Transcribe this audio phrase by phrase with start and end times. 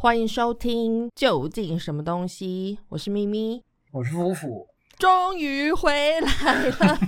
[0.00, 5.90] 欢迎收听《究竟什么东西》，我是咪咪，我是夫妇，终于回
[6.20, 6.98] 来了。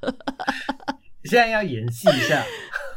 [1.24, 2.42] 现在要演戏一下。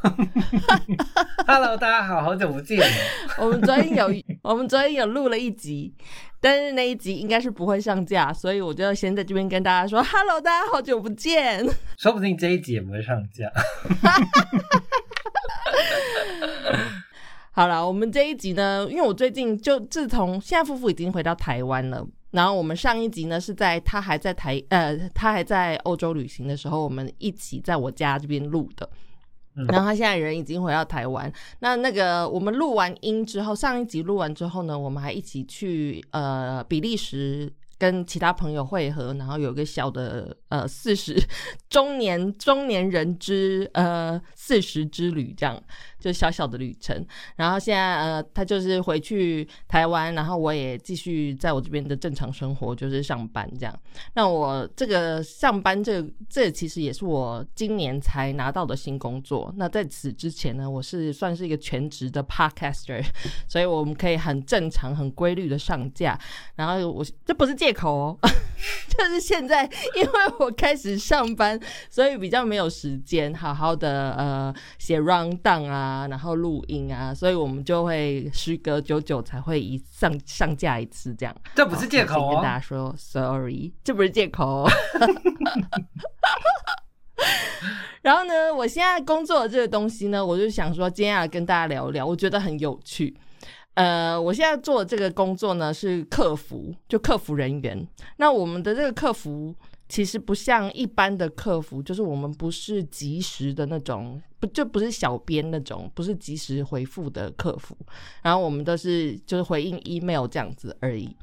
[1.45, 2.97] Hello，大家好，好久不见了。
[3.39, 4.09] 我们昨天有，
[4.41, 5.93] 我们昨天有录了一集，
[6.39, 11.69] 但是那一集应该是不会上架，所以我就要先在这边跟大家说，Hello，大家好久不见。
[11.97, 13.51] 说不定这一集也不会上架。
[17.55, 28.89] 好了，我们这一集呢，因为我最近就自从现在夫妇已经回到台湾了，然后我们上一集呢是在他还在台呃他还在欧洲旅行的时候，我们一起在我家这边录的。
[29.69, 41.21] 然后他现在人已经回到台湾，那那个我们录完音之后，上一集录完之后呢，我们还一起去呃比利时跟其他朋友会合，然后有一个小的呃四十
[41.69, 45.61] 中年中年人之呃四十之旅这样。
[46.03, 46.93] 就小小的旅程，
[47.37, 53.73] 然后现在呃，他就是回去台湾，然后我也继续在我这边的正常生活，就是上班这样。
[54.13, 59.49] 那我这个上班，这这其实也是我今年才拿到的新工作。
[59.55, 63.01] 那在此之前呢，我是算是一个全职的 podcaster，
[63.47, 66.19] 所以我们可以很正常、很规律的上架。
[66.55, 68.19] 然后我这不是借口哦，
[68.97, 69.63] 就是现在
[69.95, 75.83] 因为我开始上班，所以比较没有时间好好的呃写 round down 啊。
[75.83, 81.35] 啊，然后录音啊，所以我们就会时隔久久才会一上上架一次，这样。
[81.53, 84.65] 这不是借口跟大家说，sorry，这不是借口。
[88.01, 93.13] 然后呢，我现在工作的这个东西呢，我就想说，今天要跟大家聊聊，我觉得很有趣。
[93.73, 97.87] 呃，我现在做的这个工作呢，是客服，就客服人员。
[98.17, 99.55] 那我们的这个客服。
[99.89, 107.77] 其实不像一般的客服，就是我们不是及时的那种，不就不是小编那种，不是及时回复的客服。
[108.23, 111.15] 然后我们都是就是回应 email 这样子而已。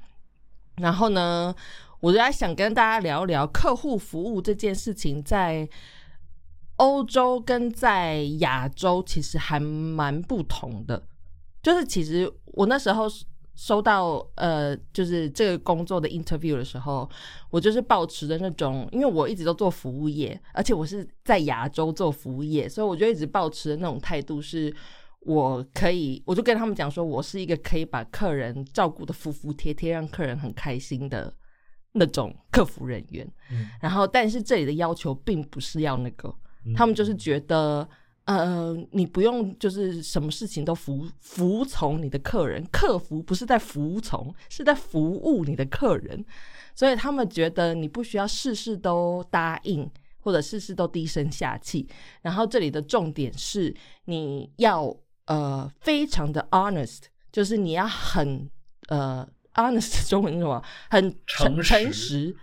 [0.77, 1.53] 然后呢，
[1.99, 5.69] 我就在想跟大家聊聊客户服务这件事情，在
[6.77, 11.03] 欧洲跟在亚洲其实还蛮不同的。
[11.63, 13.07] 就是其实我那时候。
[13.57, 17.07] 收到呃，就是这个工作的 interview 的时候，
[17.51, 24.75] 我就是保持的那种，因为我一直都做服务业，而且我是在亚洲做服务业，所以我就一直保持的那种态度是，
[25.27, 31.31] 我可以，我就跟他们讲说，我是一个可以把客人照顾的服服帖帖，让客人很开心的
[31.93, 33.31] 那种客服人员。
[33.83, 36.35] 然后，但是这里的要求并不是要那个，
[36.75, 37.87] 他们就是觉得。
[38.37, 46.25] 呃，你不用就是什么事情都服服从你的客人，客服不是在服从，是在服务你的客人，
[46.75, 49.91] 所以他们觉得你不需要事事都答应，
[50.21, 51.89] 或者事事都低声下气。
[52.23, 53.75] 然后这里的重点是
[54.05, 57.01] 你要呃非常的 honest，
[57.33, 58.49] 就是你要很
[58.89, 60.63] 呃 honest 中文是什么？
[60.89, 62.37] 很诚诚实。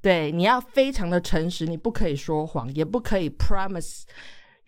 [0.00, 4.04] 对，你要非常的诚实，你不可以说谎，也不可以 promise。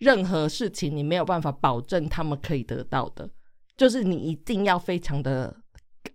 [0.03, 3.29] 任何事情你没有办法保证他们可以得到的，
[3.77, 5.55] 就是你一定要非常的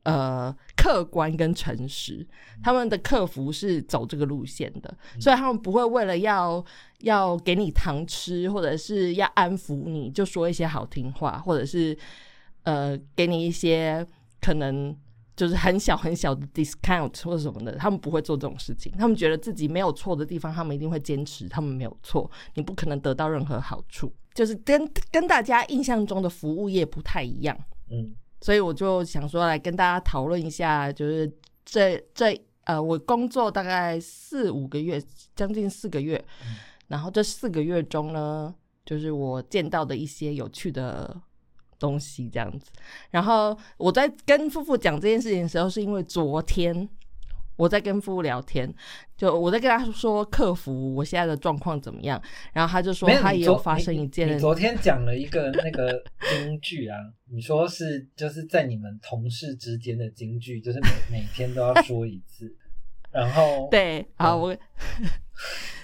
[0.02, 2.26] 呃客观跟诚实。
[2.62, 6.64] 他们的客服是走这个路线的，所以他们不会为了要
[7.00, 11.96] 要给你糖吃，或者是要安抚你，就说一些好听话，或者是
[12.64, 14.06] 呃给你一些
[14.40, 14.96] 可能。
[15.38, 18.90] 就是很小很小的 discount 或者什么的，他们不会做这种事情。
[18.98, 22.28] 他们觉得自己没有错的地方，他们一定会坚持，他们没有错。
[22.54, 27.56] 你不可能得到任何好处，就是跟跟大家印象中的服务业不太一样。
[27.88, 31.32] 嗯，所以我就想说来跟大家讨论一下，就是
[31.64, 35.00] 这这呃，我工作大概四五个月，
[35.36, 36.20] 将近四个月，
[36.88, 38.52] 然后这四个月中呢，
[38.84, 41.22] 就是我见到的一些有趣的。
[41.78, 42.70] 东西这样子，
[43.10, 46.88] 然后我在跟夫妇讲这件事情的时候，是因为昨天
[47.56, 48.72] 我在跟夫妇聊天，
[49.16, 52.20] 就我在跟他说客服我现在的状况怎么样，
[52.52, 54.28] 然后他就说他也有发生一件。
[54.34, 56.96] 你昨天讲了一个那个京剧啊，
[57.30, 62.54] 你说是就是在你们同事之间的京剧，就是每每天都要说一次，
[63.10, 64.56] 然后 对，好我。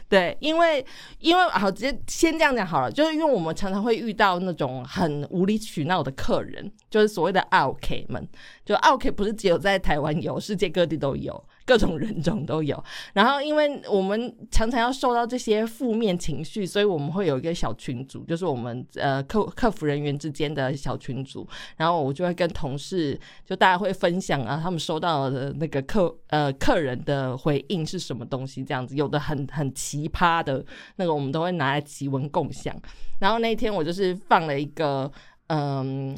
[0.09, 0.85] 对，因为
[1.19, 8.29] 因为好，直接先这样讲好了，就是因为我们常常会遇到那种很无理取闹的客人，就是所谓的 OK 们，
[8.65, 11.43] 就 OK 不是只有在台湾有，世界各地都有。
[11.67, 12.83] 各种人种都有，
[13.15, 30.65] 然后因为我们常常要受到这些负面情绪，所以我们会有一个小群组，就是我们呃客客服人员之间的小群组，然后我就会跟同事，就大家会分享啊，他们收到的那个客呃客人的回应是什么东西，这样子有的很很奇葩的
[30.97, 32.75] 那个，我们都会拿来奇闻共享。
[33.21, 35.11] 然后那天我就是放了一个
[35.47, 36.15] 嗯。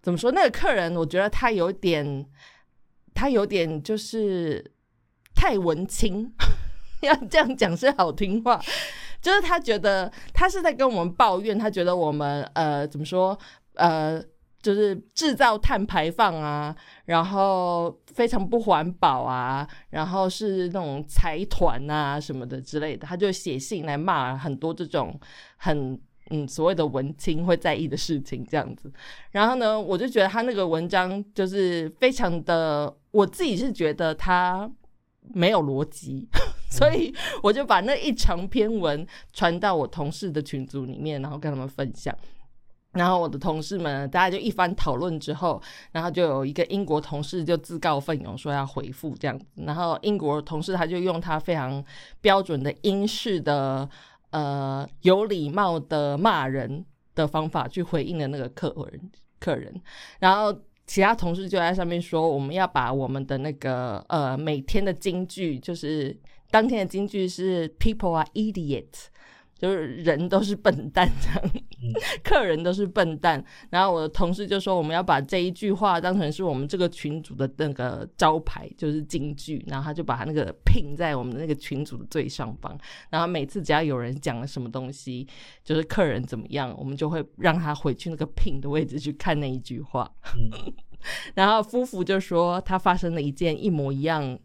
[0.00, 0.30] 怎么说？
[0.30, 2.24] 那个客人，我觉得他有点，
[3.18, 4.72] 他有点就是
[5.34, 6.32] 太文青，
[7.02, 8.60] 要这样讲是好听话，
[9.20, 13.36] 就是他觉得他是在跟我们抱怨，他觉得我们呃怎么说
[13.74, 14.22] 呃。
[14.60, 16.74] 就是制造碳排放啊，
[17.04, 25.18] 然后非常不环保啊，然后是那种财团啊什么的之类的，他就写信来骂很多这种
[25.58, 25.98] 很
[26.30, 28.92] 嗯所谓的文青会在意的事情这样子。
[29.30, 34.70] 然后呢，我就觉得他那个文章就是非常的，我自己是觉得他
[35.34, 36.26] 没有逻辑，
[36.70, 42.14] 所以我就把那一长篇文传到我同事的群组里面，然后跟他们分享。
[42.92, 45.60] 然后我的同事们，大家就一番讨论之后，
[45.92, 49.44] 然后就有一个英国同事就自告奋勇说要回复这样子。
[49.56, 51.84] 然后英国同事他就用他非常
[52.22, 53.88] 标准的英式的
[54.30, 56.84] 呃有礼貌的骂人
[57.14, 59.80] 的方法去回应的那个客人客人。
[60.18, 66.18] 然后其他同事就在上面说，我们要把我们的那个呃每天的金句，就是
[66.50, 69.06] 当天的金句是 “People are idiots”。
[69.58, 71.50] 就是人都是笨蛋这样，
[72.22, 73.44] 客人都是笨蛋。
[73.70, 79.64] 然后我的同事就说，我们要把这一句话当成是我们这个群组的那个招牌，就是金句。
[79.66, 82.78] 然后他就把他那个拼在我们的那个群组的最上方。
[83.10, 85.26] 然后每次只要有人讲了什么东西，
[85.64, 90.08] 就是客人怎么样，我们就会让他回去那个拼的位置去看那一句话。
[91.34, 94.38] 然后夫妇就说，他发生了一件一模一样，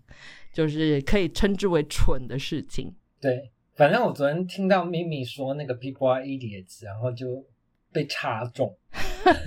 [0.51, 2.95] 就是可以称之为蠢的事情。
[3.21, 3.51] 对。
[3.75, 7.43] 反正我昨天听到咪咪说那个 people are idiots，然后就
[7.91, 8.75] 被插中，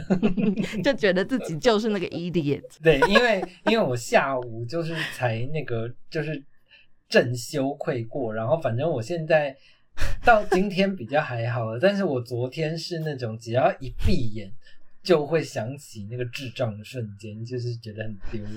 [0.82, 2.62] 就觉得自己就是那个 idiot。
[2.82, 6.42] 对，因为因为我下午就是才那个就是
[7.08, 9.56] 正羞愧过，然后反正我现在
[10.24, 14.50] 到今天比较还好了，但是我昨天是那种只要一闭眼
[15.06, 18.56] 就会想起那个智障的瞬间，就是觉得很丢人。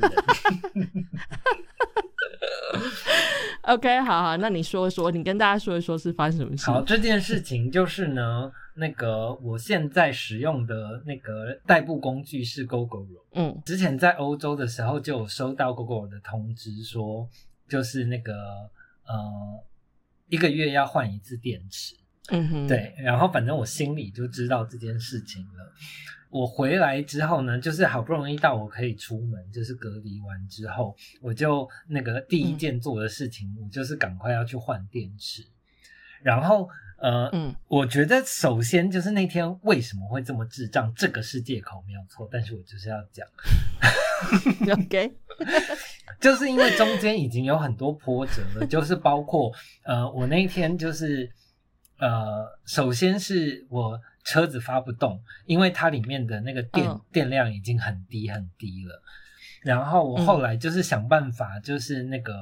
[3.61, 6.65] OK，好好，那你说一说，你跟大家说一说是发生什么事？
[6.65, 13.05] 好，这件事情就是呢，那个我现在使用的那个代步工具是 GoGoRo。
[13.33, 17.29] 嗯，之前在欧洲的时候就有收到 GoGoRo 的通知，说
[17.67, 18.33] 就是那个
[19.05, 19.63] 呃
[20.29, 21.95] 一个月要换一次电池。
[22.31, 25.73] 嗯哼，对，然后反正我心里就知道这件事情了。
[26.29, 35.43] 我回来之后呢，就是好不容易到我可以出门，就是隔离完之后，我就那个第一件做的事情，我就是赶快要去换电池。
[36.21, 43.27] 然后，呃，嗯，我觉得首先就是那天为什么会这么智障，这个是借口没有错，但是我就是要讲，
[44.79, 45.11] OK，
[46.21, 49.51] 就是因为中间已经有很多波折了，就是包括
[49.83, 51.27] 呃，我那天就是
[51.97, 53.99] 呃，首先是我。
[54.23, 59.01] 车子发不动，因为它里面的那个电电量已经很低很低了。
[59.61, 62.33] 然后我后来就是想办法，就是那个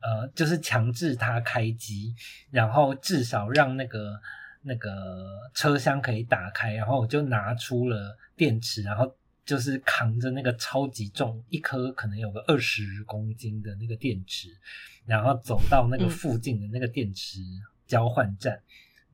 [0.00, 2.14] 呃，就是强制它开机，
[2.50, 4.18] 然后至少让那个
[4.62, 6.74] 那个车厢可以打开。
[6.74, 14.48] 然后我就拿出了电池，然后就是扛着那个超级重，一颗可能有个二十公斤的那个电池，
[15.04, 17.40] 然后走到那个附近的那个电池
[17.86, 18.58] 交换站。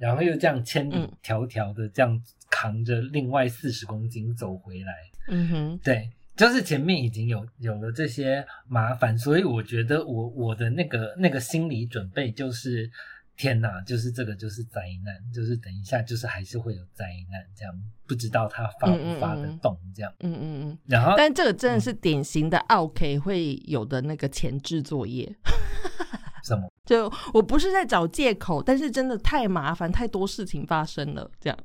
[0.01, 2.19] 然后又这样千里迢迢的这样
[2.51, 4.95] 扛着另外四十公斤走回来，
[5.29, 12.91] 嗯哼，对，就是前面已经有有了这些麻烦，所以我觉得我我的那个那个心理准备就是
[13.37, 17.75] 天哪，就是这个就是灾难，就是等一下就是还是会有灾难，这样
[18.07, 25.37] 不知道它发不发得动，这样，嗯嗯嗯，然后但这个真的是典型的 OK 会有的那个前置作业。
[26.87, 31.31] 就我不是在找借口，但是真的太麻烦，太多事情发生了。
[31.41, 31.59] 这样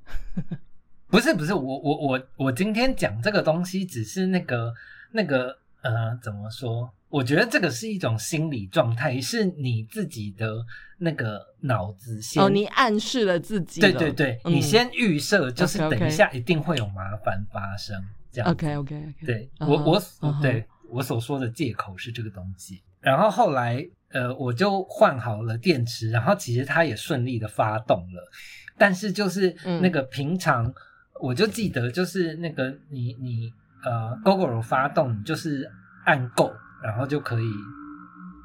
[1.07, 4.73] 不是不是，我我我我今天讲这个东西，只是那个
[5.11, 6.91] 那个呃，怎么说？
[7.09, 10.53] 我觉得这个是一种心理状态，是你自己的
[10.97, 17.95] 那个脑子先哦，你暗示了自己，对对对，你先预设，就是等一下一定会有麻烦发生。
[18.31, 23.87] 这样 OK OK OK，对我我对我所说的借口是这个东西，然后后来。
[24.15, 28.31] 呃，我就换好了电池，然后其实它也顺利的发动了，
[28.77, 30.73] 但是就是那个平常
[31.21, 33.51] 我就记得就是那个你你
[33.83, 35.69] 呃，GoGo 发动就是
[36.05, 37.51] 按够，然后就可以，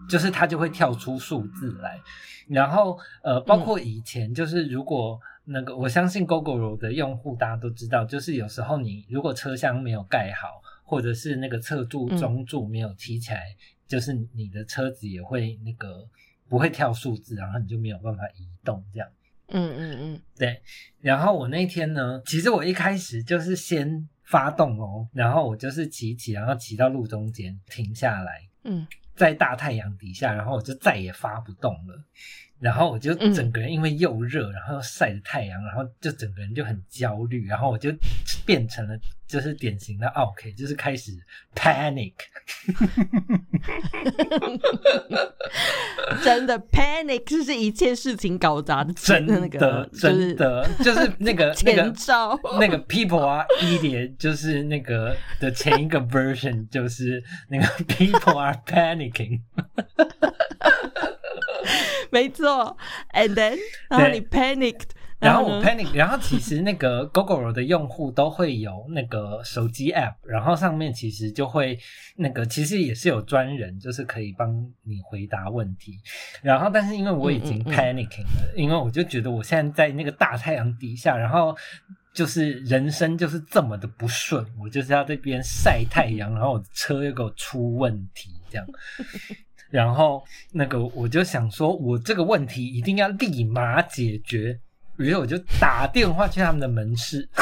[0.08, 2.00] 就是它就会跳出数字来，
[2.48, 13.40] 然后呃，包括以前就是如果那个我相信 GoGo 的用户大家都知道，就是有时候你如果车厢没有盖好，或者是那个侧柱中柱没有提起来。
[13.90, 16.08] 就是你的车子也会那个
[16.48, 19.08] 不会跳数字，然后你就没有办法移动这样。
[19.48, 20.62] 嗯嗯嗯，对。
[21.00, 32.04] 然后我那天呢，其实我一开始就是先发动哦，然后我就是骑骑，然后骑到路中间停下来，嗯，在大太阳底下，然后我就再也发不动了。
[32.60, 37.90] 然后我就嗯整个人因为又热，然后又晒着太阳，然后就整个人就很焦虑，然后我就
[38.46, 38.96] 变成了
[39.30, 41.12] 就是典型的 OK，就是开始
[41.54, 42.14] panic。
[46.24, 52.38] 真的 panic 就是一切事情搞砸的真的那个的，就是真的，就是那个那前个兆。
[52.58, 53.46] 那个 people are
[54.18, 59.40] 就是那个的前一个 version，就是那个 people are panicking。
[62.10, 62.76] 没错
[63.12, 63.56] ，and then
[63.88, 64.88] 然后你 panicked，
[65.20, 71.78] 然后我呢 panic，然后其实那个 Google 的用户都会有那个手机 app，然后上面其实就会
[72.16, 74.50] 那个其实也是有专人，就是可以帮
[74.82, 75.98] 你回答问题。
[76.42, 81.54] 然后但是因为我已经嗯嗯嗯 panicking 了，因为我就觉得我现在在那个大太阳底下，然后
[82.14, 88.66] 就是人生就是这么的不顺，我就是要这边晒太阳，然后我的车又给我出问题这样。
[89.70, 94.58] 然后那个我就想说，我这个问题一定要立马解决，
[95.00, 97.28] 于是我就打电话去他们的门市，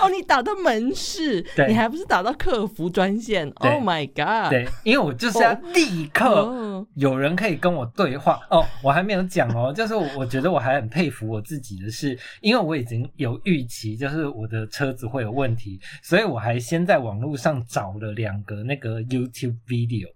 [0.00, 4.50] 哦，你打到门市，对你还不是打到客服专线对？Oh my god！
[4.50, 8.66] 对，因为我就是要立刻哦有人可以跟我对话哦。
[8.82, 20.08] 我还没有讲哦，就是我我觉得我还很佩服我自己的是，因为我已经有预期，就是我的车子会有问题，所以我还先在网络上找了两个那个 YouTube video，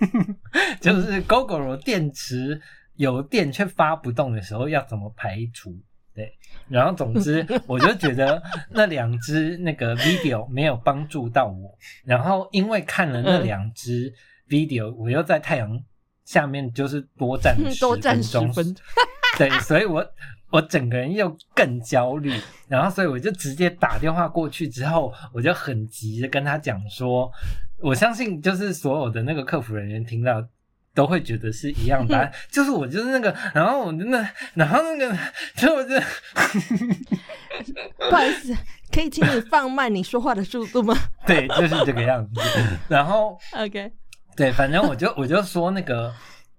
[0.80, 2.60] 就是 GoGo 电池
[2.96, 5.74] 有电却发不动的时候要怎么排除。
[6.14, 6.30] 对，
[6.68, 14.12] 然后总之 我就觉得那两支那个 video 没有帮助到我，然后因为看了那嗯两支
[14.46, 15.82] video，我又在太阳
[16.26, 18.76] 下面就是多站了 多站十分钟，分，
[19.38, 20.06] 对，所以我
[20.50, 27.32] 我整个人又更焦虑，然后所以我就直接打电话过去之后，我就很急的跟他讲说，
[27.80, 30.46] 我相信就是所有的那个客服人员听到。
[30.94, 35.16] 都会觉得是一样答案，就是我就是那个，然后我真的，然后那个，
[35.56, 35.94] 就我就
[38.10, 38.54] 不好意思，
[38.92, 40.94] 可以请你放慢你说话的速度吗
[41.26, 42.40] 对，就是这个样子。
[42.88, 43.38] 然后？
[43.56, 43.92] OK，
[44.36, 46.12] 对，反正我就我就说那个，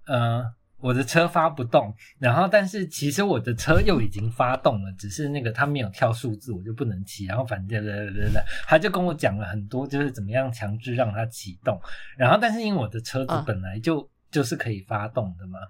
[0.06, 0.44] 呃，
[0.78, 7.26] 我的车发不动，然后但是其实我的车又已经发动了，只是那个它没有跳数字，我就不能骑。
[7.26, 11.80] 然后反正对对对对，他就跟我讲了很多，就是怎么样强制让它启动。
[12.16, 15.60] 然后但是因为我的车子啊本来就、就是可以发动的嘛。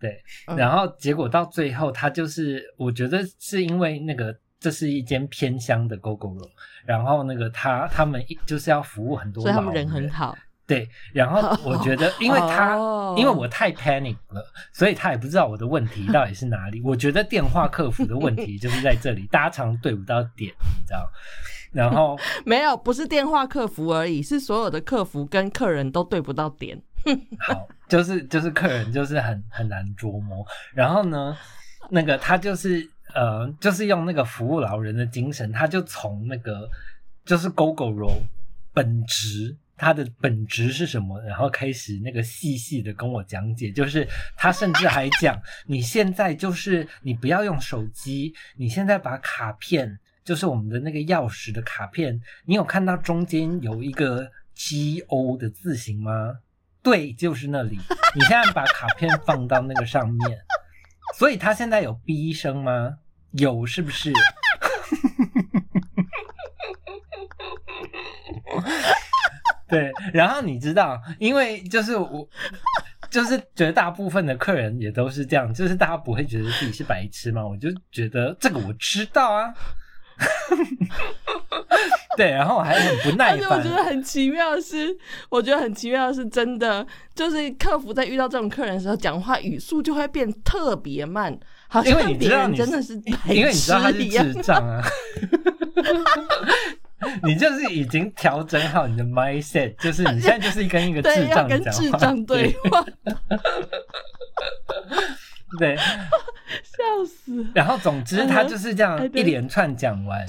[0.00, 6.36] 对，嗯然后结果到最后，他就是我觉得是因为那个这是一间偏乡的 GoGo
[6.84, 10.36] 然后那个他他们一就是要服务很多老所以他们人很好。
[10.66, 16.80] 对，然后我觉得， 因为他，哦因为我太 panic 了，所以他也不知道我的问题到底是哪里。
[16.82, 21.06] 我觉得电话客服的问题 就是在这里，大家常对不到点，你知道？
[21.70, 26.80] 然后 没有，不是电话客服而已，是所有的客服跟客人都对不到点。
[27.38, 30.44] 好，就是就是客人就是很很难捉摸。
[30.72, 31.36] 然后呢，
[31.90, 36.68] 那个他就是呃，就是用那个服务老人的精神，他就从那个
[37.24, 38.12] 就是 GoGo
[38.72, 39.56] 本质。
[39.76, 41.20] 它的本质是什么？
[41.22, 44.06] 然后开始那个细细的跟我讲解，就是
[44.36, 56.38] 他甚至还讲，你现在就是你不要用手机，你现在把卡片，就是我们的那个钥匙的卡片，你有看到中间有一个 G O 的字形吗？
[56.84, 57.76] 对，就是那里。
[58.14, 60.38] 你现在把卡片放到那个上面，
[61.16, 62.98] 所以他现在有逼声吗？
[63.32, 64.12] 有，是不是？
[69.66, 72.28] 对，然后你知道，因为就是我，
[73.10, 79.52] 就是绝大部分的客人也都是这样，就是大家不会觉得自己是白痴嘛，我就觉得这个我知道啊。
[82.16, 83.68] 对，然后我还很不耐烦而且我觉。
[83.68, 84.96] 得很奇妙的是，
[85.28, 91.36] 我觉得很奇妙的是，真的就是客服在遇到这种客人的时候，讲话语速就会变特别慢，
[91.68, 94.04] 好因为像别人你知道你真的是白因为你知道他是。
[94.08, 94.80] 智障啊，
[97.24, 102.86] 你就是已经调整好你的 mindset，就是你现在就是跟一个对，智障讲话，智障对话，
[105.58, 105.76] 对。
[106.62, 107.44] 笑死！
[107.54, 110.24] 然后总之他就是这样一连串讲完，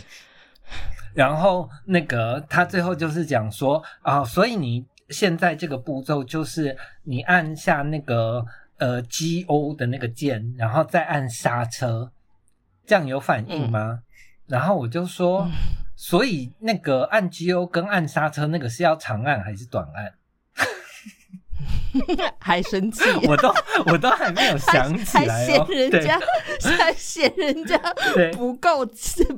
[1.13, 8.43] 然后那个他最后就是讲说啊、所以你现在这个步骤就是你按下那个
[8.77, 12.11] 呃 G O 的那个键，然后再按刹车，
[12.87, 13.99] 这样有反应吗？
[14.47, 15.47] 然后我就说，
[15.95, 20.13] 所以那个按 G O 跟按刹车那个是要长按还是短按？
[22.39, 23.53] 还生气， 我都
[23.87, 26.19] 我都还没有想起来哦，嫌人家，
[26.77, 27.77] 还嫌人家
[28.33, 28.85] 不够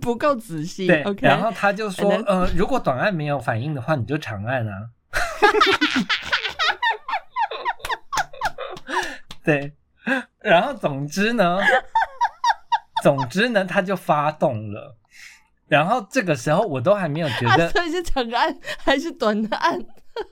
[0.02, 0.88] 不够仔细。
[0.88, 4.74] 对 OK，然后他就说呃，如果短按没有反应的话，你就长按啊。
[9.44, 9.74] 对，
[10.42, 11.60] 然后总之呢，
[13.02, 14.96] 总之呢，他就发动了。
[15.68, 19.80] 然后这个时候我都还没有觉 啊，得，所以是长按还是短按？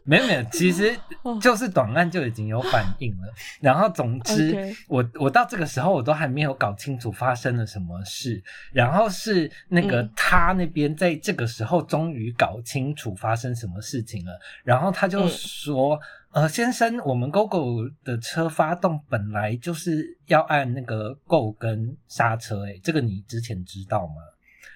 [0.04, 3.32] 没有没有，其实 哦就是短按就已经有反应了。
[3.62, 8.42] 然后总之我我到这个时候我都还没有搞清楚发生了什么事。
[8.74, 14.32] 然后是那个嗯他那边在这个时候终于搞清楚发生什么事情了。
[14.63, 16.00] 然后他就嗯说
[16.34, 24.15] ：“呃，先生，我们 GoGo 的车发动本来就是要按那个 Go 跟刹车，诶，这个你之前知道吗？”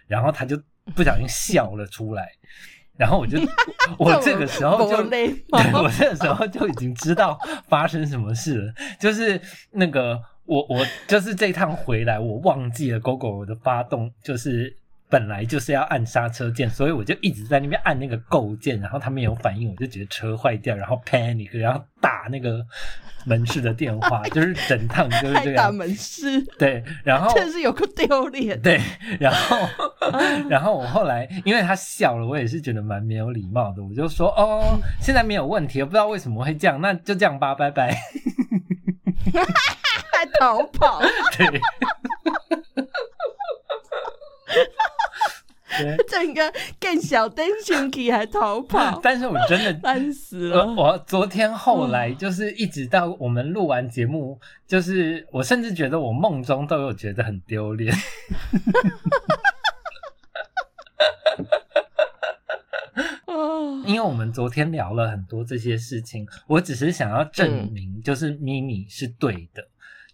[0.09, 0.61] 然后他就
[0.93, 2.29] 不小心笑了出来。
[2.97, 3.39] 然后我就，
[3.97, 7.39] 我这个时候就对我这个时候就已经知道
[7.69, 9.39] 发生什么事了，就是
[9.71, 14.75] 那个我我就是这趟回来，我忘记了 GoGo 的发动，就是
[15.09, 22.63] 本来就是要按刹车键，所以我就一直在那边按那个 Go 键，然后他没有反应，我就觉得车坏掉，然后 panic，然后打那个
[23.25, 28.61] 门市的电话， 就是整趟就是这样，门市，对，然后真是有个丢脸。
[28.61, 28.79] 对，
[29.19, 29.57] 然后，
[30.47, 37.97] 然后我后来因为他笑了，我也是觉得蛮没有礼貌的，我就说哦，现在没有问题，我不知道为什么会这样，那就这样吧，拜拜。
[40.13, 41.01] 还 逃跑，
[41.37, 41.59] 对，对，
[46.09, 49.73] 整个更小灯熊体还逃跑， 但是我真的。
[49.81, 50.65] 烦死我了。
[50.73, 57.93] 我昨天后来就是一直到我们录完节目，就是我甚至觉得我梦中都有觉得很丢脸。
[63.25, 69.67] 哦，因为我们昨天聊了很多这些事情，我只是想要证明，就是咪咪是对的，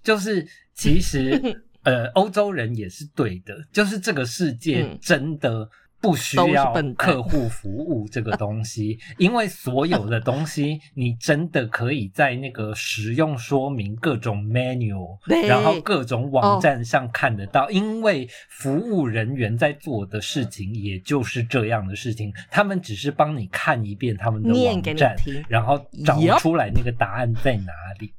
[0.03, 5.69] 就是其实呃，欧洲人也是对的，就是这个世界嗯真的。
[6.01, 17.67] 不需要客户服务这个东西， 因为所有的东西你真的可以在那个使用说明、各种 manual，然后各种网哦站上看得到。
[17.71, 25.15] 因为服务人员在做的事情也就是这样的事情，他们只是帮你看一遍他们的网站，
[25.49, 28.13] 然后找出来那个答案在哪里。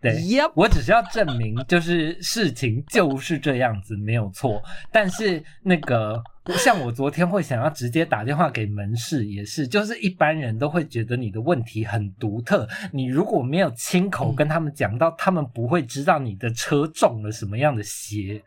[0.00, 4.62] 对 Yep 我只是要证明，就是事情就是这样子，没有错。
[4.92, 6.22] 但是那个，
[6.58, 18.42] 像我昨天会想要直接打电话给门市，也是，就是一般人都会觉得你的问题很独特，你如果没有亲口跟他们讲到，他们不会知道你的车中了什么样的邪。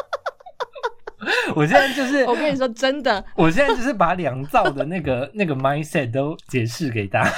[1.55, 7.33] 我现在就是， 我跟你说，真的我现在就是把两造的那个那个 mindset 都解释给大家。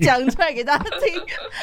[0.00, 1.20] 讲出来给大家听，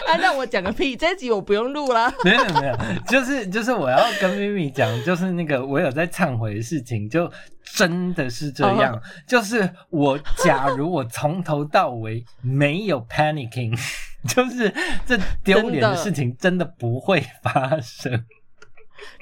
[0.07, 0.95] 啊，让我讲个屁！
[0.95, 2.13] 这集我不用录了。
[2.23, 7.31] 没有没有，就是就是我要跟咪咪讲，就是那个我有在忏悔的事情，就
[7.63, 8.93] 真的是这样。
[8.93, 13.77] 哦就是我假如我从头到尾没有 panicking，
[14.27, 14.73] 就是
[15.05, 18.23] 这丢脸的事情真的不会发生。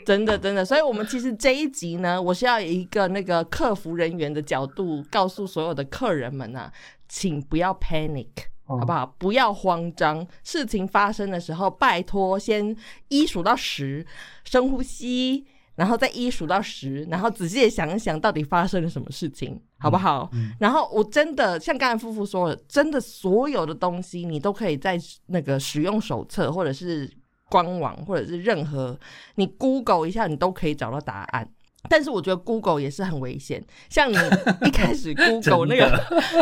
[0.06, 6.72] 真的真的，所以我们其实这一集呢，我是要以一个那个客服人员的角度，告诉所有的客人们啊，
[7.08, 8.28] 请不要 panic。
[8.68, 9.06] 哦好不好？
[9.20, 12.76] 不要慌张，事情发生的时候，拜托先
[13.10, 14.04] 一数到十，
[14.44, 20.28] 深呼吸，然后再一数到十，然后仔细的想一想，到底发生了什么事情，好不好？
[20.34, 27.08] 嗯然后我真的像刚才夫妇说的，真的所有的东西你都可以在那个使用手册或者是
[27.50, 29.00] 官网或者是任何
[29.36, 31.50] 你 Google 一下，你都可以找到答案。
[31.90, 34.16] 但是我觉得 Google 也是很危险，像你
[34.68, 35.98] 一开始 Google 那个，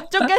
[0.10, 0.30] 就跟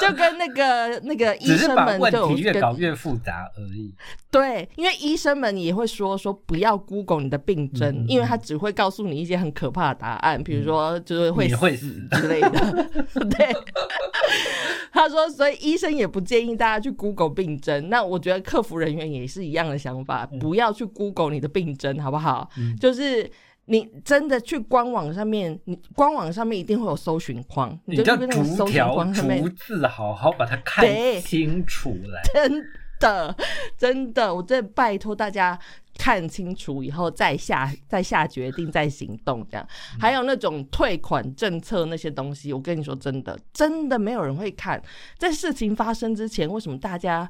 [0.00, 3.92] 就跟那个那个医生们问题越就有跟搞越复杂而已。
[4.30, 12.50] 对，因为医生们也会说说不要 Google 你的病症，因为他只会告诉你一些很可怕的答案，比如说就是会会死死之类的。
[13.30, 13.54] 对，
[14.92, 17.88] 他说，所以医生也不建议大家去 Google 病症。
[17.88, 22.50] 那我觉得客服人员也是一样的想法，不要去 Google 你的病症，好不好？
[22.58, 23.30] 嗯就是。
[23.68, 32.22] 你真的去官网上面，你官网上面一定会有搜寻框，你就逐搜寻条框上面逐字好好把它看对清楚来。
[32.32, 32.64] 真
[33.00, 33.36] 的，
[33.76, 35.58] 真的，我真的拜托大家
[35.98, 39.44] 看清楚以后再下再下决定，再行动。
[39.50, 44.80] 这样，还有那种退款政策那些东西，我跟你说，真的，真的没有人会看。
[45.18, 47.28] 在事情发生之前，为什么大家？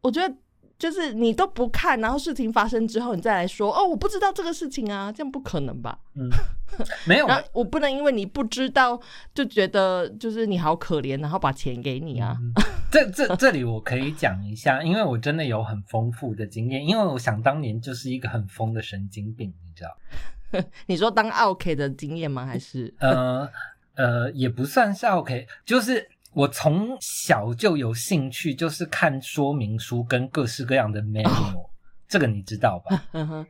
[0.00, 0.34] 我觉得。
[0.78, 5.98] 就是你都不看，然后事情发生之后，你再来说哦，我不知道这个事情啊，这样不可能吧？
[6.14, 6.30] 嗯，
[7.04, 9.00] 没有然后我不能因为你不知道
[9.34, 12.36] 就觉得就是你好可怜，然后把钱给你啊。
[12.40, 12.52] 嗯
[12.90, 20.64] 这这这里我可以讲一下，因为我真的有很丰富的经验，因为我想当年就是一个很疯的神经病，你知道？
[20.86, 22.46] 你说当 OK 的经验吗？
[22.46, 23.46] 还是呃
[23.94, 31.68] 呃，也不算是 OK，就是我从小就有兴趣，就是看说明书跟各式各样的 manual，、
[32.08, 33.04] 这个你知道吧？
[33.12, 33.46] 嗯哼，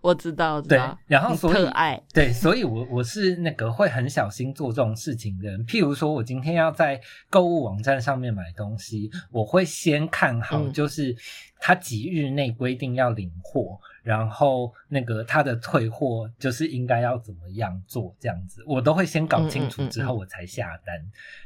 [0.00, 1.66] 我知道，对然后所以
[2.14, 5.66] 对，所以我我是那个会很小心做这种事情的人。
[5.66, 11.14] 譬如说，我今天要在购物网站上面买东西，我会先看好，嗯就是
[11.60, 20.96] 它几日内规定要领货，然后那个他的退货就是应该要怎么样做，这样子我都会先搞清楚之后我才下单。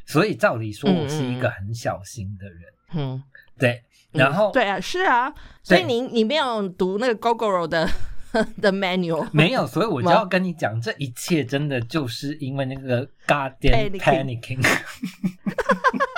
[0.07, 2.61] 所以照理说，我是一个很小心的人。
[2.93, 3.23] 嗯，
[3.59, 7.89] 对，然后、嗯对啊，是啊，所以你你没有读那个 GoGoRo 的
[8.61, 14.63] 的 manual， 没有，所以我就要跟你讲，这一切真的就是因为那个 goddamn Panicking panicking。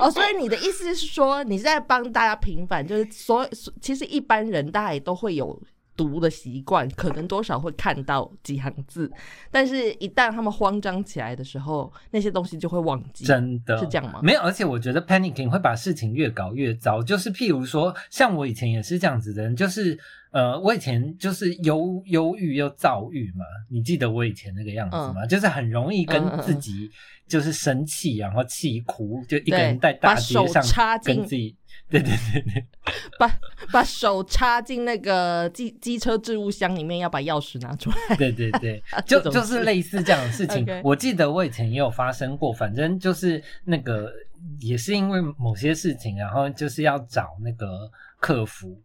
[0.00, 5.60] 哦，所以你的意思是说，你是在帮大家平反，就是 所所其实一般人大家也都会有
[5.96, 9.10] 读的习惯，可能多少会看到几行字，
[9.50, 13.24] 但是一旦他们慌张起来的时候，那些东西就会忘记。
[13.24, 17.02] 真的是这样吗没有，而且我觉得 panicking 会把事情越搞越糟。
[17.02, 19.98] 就是譬如说，像我以前也是这样子的人，就是
[20.30, 23.44] 呃，我以前就是忧忧郁又躁郁嘛。
[23.70, 25.26] 你记得我以前那个样子吗？
[25.26, 26.90] 就是很容易跟嗯自己
[27.26, 31.56] 就是生气，然后气哭，就一个人在大街上插进跟自己。
[31.90, 32.66] 对对对对，
[33.18, 33.30] 把
[33.72, 38.16] 把手插进那个机机车置物箱里面，要把钥匙拿出来。
[38.16, 40.66] 对对对， 就就是事类似这样的事情。
[40.84, 44.12] 我记得我以前也有发生过，反正就是那个
[44.60, 48.78] 也是因为某些事情，然后就是要找那个客服。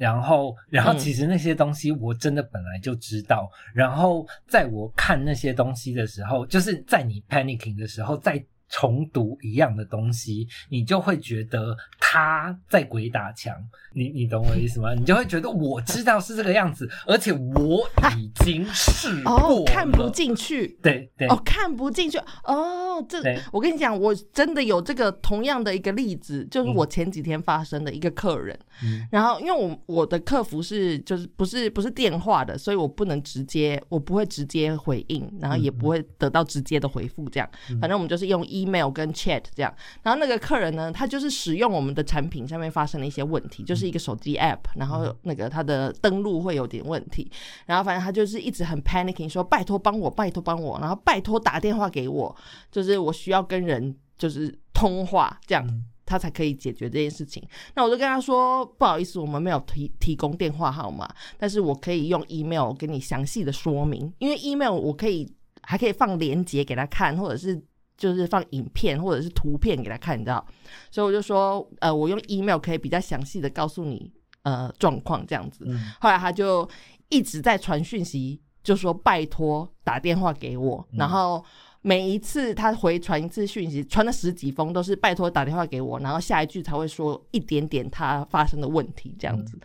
[0.00, 3.50] 然后，然后嗯其实那些东西我真的本来就知道。
[3.74, 13.54] 然后在我看那些东西的时候，就是在你 panicking 的时候，再重读一样的东西，你就会觉得他在鬼打墙。
[13.92, 14.94] 你你懂我意思吗？
[14.96, 20.78] 你就会觉得我知道是这个样子，而且我已经试过哦了，，看不进去。
[20.80, 22.16] 对对，哦，看不进去。
[22.44, 23.18] 哦，这
[23.52, 26.74] 我跟你讲，我真的有这个同样的一个例子，就是嗯。
[26.80, 29.04] 我前几天发生的一个客人，嗯。
[29.10, 37.80] 然后因为我我的客服是就是不是不是电话的，所以我不能直接，我不会直接回应，然后也不会得到直接的回复，这样，嗯。
[37.80, 39.74] 反正我们就是用 email 跟 chat 这样。
[40.02, 47.30] 然后那个客人呢，他就是使用我们的产品上面发生了一些问题，就是一个手机 app，然后那个他的登录会有点问题，
[47.66, 52.36] 然后反正他就是一直很 panicking，说拜托帮我，拜托帮我，然后拜托打电话给我，
[52.70, 55.66] 就是我需要跟人就是通话这样。
[55.66, 57.40] 嗯他才可以解决这件事情。
[57.76, 67.62] 那我就跟他说，不好意思，我们没有提提供电话号码，但是我可以用 email 给你详细的说明，因为 email 我可以还可以放链接给他看，或者是
[68.00, 70.44] 就是放影片或者是图片给他看，你知道？
[70.90, 74.10] 所以我就说，呃，我用 email 可以比较详细的告诉你
[74.42, 75.64] 呃状况这样子。
[75.68, 76.68] 嗯后来他就
[77.10, 81.44] 一直在传讯息，就说拜托打电话给我，嗯然后。
[81.82, 89.58] 每一次他回传一次讯息，传了十几封都是拜托打电话给我，然后下一句才会说一点点他发生的问题这样子。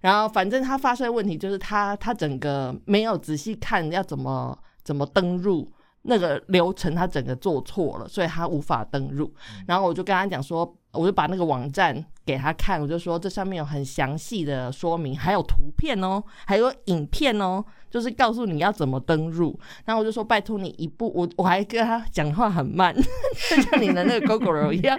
[0.00, 5.70] 然后反正他发生的问题就是他他整个没有仔细看要怎么怎么登入
[6.02, 9.32] 那个流程，他整个做错了，所以他无法登入。
[9.66, 19.58] 然后我就跟他讲说，我就把那个网站给他看，我就说这上面有很详细的说明，还有图片哦，还有影片哦，就是告诉你要怎么登入。
[19.84, 22.94] 然后我就说拜托你一步，我我还跟他讲话很慢，
[23.50, 24.98] 就像你的那个 GoGo 一样，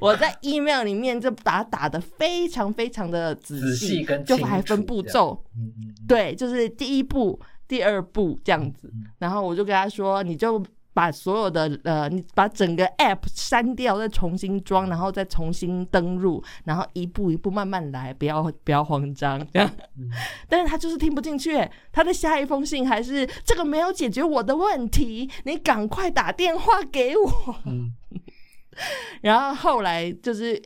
[0.00, 8.90] 我在 email 里面就把它打的非常非常的仔仔细跟就还分步骤，嗯嗯嗯对，就是第一步、第二步这样子。
[8.92, 19.70] 嗯然后我就跟他说，你就把所有的呃，你把整个 app 删掉，再重新装，然后再重新登录，然后一步一步慢慢来，不要不要慌张这样。
[19.96, 20.10] 嗯
[20.48, 21.56] 但是他就是听不进去，
[21.92, 27.56] 他的下一封信还是这个没有解决我的问题，你赶快打电话给我。
[27.66, 27.92] 嗯
[29.22, 30.60] 然后后来就是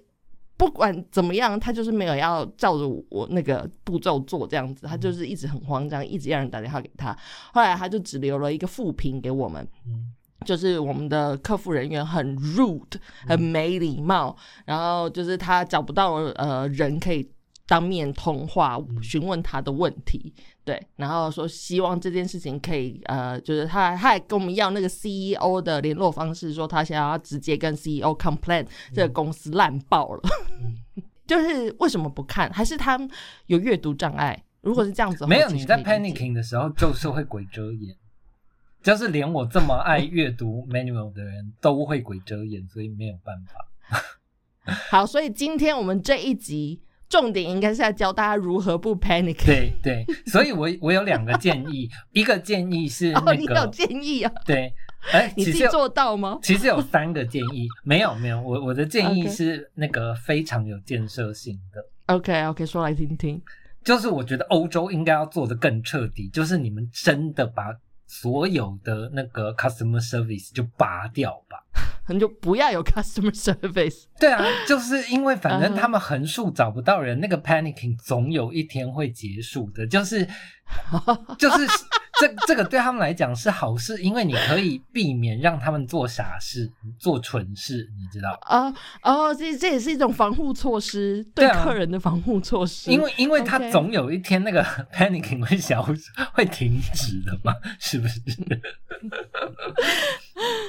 [0.63, 7.13] 不管怎么样，他就是没有要照着我那个步骤做这样子，他就是一直很慌张，一直要人打电话给他。
[7.53, 9.67] 后来他就只留了一个负评给我们，
[10.47, 12.93] 就是我们的客服人员很 rude，
[13.27, 17.29] 很没礼貌，然后就是他找不到呃人可以
[17.67, 20.33] 当面通话询问他的问题，
[20.65, 30.23] 对，然后说希望这件事情可以呃，就是他他还跟我们要那个 CEO 的联络方式，说他想要直接跟 CEO complain 这个公司烂爆了，
[31.27, 32.49] 就是为什么不看？
[32.53, 32.99] 还是他
[33.47, 34.45] 有阅读障碍？
[34.61, 37.97] 如果是这样子没有你在 panicking 的时候，就是会鬼遮眼，
[38.81, 44.05] 就是连我这么爱阅读 manual 的人都会鬼遮眼，所以没有办法。
[44.93, 46.81] 好，所以今天我们这一集
[47.13, 49.45] 重点应该是要教大家如何不 panic。
[49.45, 54.33] 对对，所以我 我有两个建议，一个建议是哦，那你有个建议啊？
[54.47, 54.73] 对，
[55.13, 56.39] 哎， 你自己做到吗？
[56.43, 61.85] 其实有三个建议，没有没有，我我的建议是那个非常有建设性的。
[62.07, 63.43] OK OK，说来听听。
[63.85, 67.65] 就是我觉得欧洲应该要做的更彻底，就是你们真的把
[68.15, 71.65] 所有的那个 customer service 就拔掉吧。
[72.13, 74.05] 你就不要有 customer service。
[74.21, 79.87] 对啊，就是因为反正他们横竖找不到人，那个 panicking 总有一天会结束的。
[79.87, 80.29] 就是
[81.39, 81.67] 就是
[82.21, 88.39] 这这个对他们来讲是好事，因为你可以避免让他们做傻事、做蠢事，你知道。
[88.43, 88.73] 啊
[89.03, 92.91] 哦，这这也是一种防护措施，对客人的防护措施。
[92.91, 95.83] 因为因为他总有一天那个 panicking 会消
[96.35, 98.21] 会停止的嘛，是不是？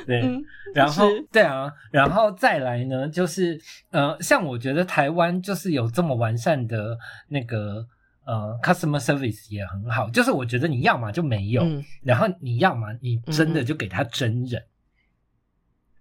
[0.06, 3.60] 对，嗯然后对啊，然后再来呢，就是
[3.92, 7.86] 呃，像我觉得台湾就是有这么完善的那个
[8.26, 14.64] 呃 customer service 也很好，就是我觉得你要么就没有，嗯然后你要么你真的嗯嗯就给他真人。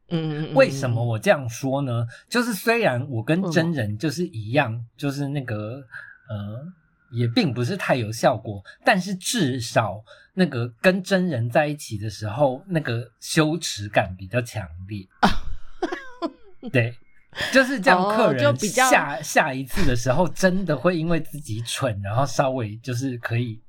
[0.08, 2.06] 嗯嗯，为什么我这样说呢？
[2.28, 5.82] 就是虽然我跟真人就是一样，就是那个
[6.28, 6.66] 呃，
[7.11, 10.04] 也并不是太有效果，但是至少
[10.35, 15.06] 那个跟真人在一起的时候，那个羞耻感比较强烈。
[16.70, 16.94] 对，
[17.53, 23.61] 就是这样，哦客人就比较下下一次的时候，真的会因为自己蠢，然后稍微就是可以